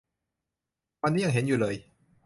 [1.01, 1.75] วันนี้ยังเห็นอยู่เลย